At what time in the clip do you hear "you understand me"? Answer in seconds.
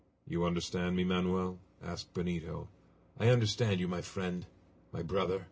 0.27-1.03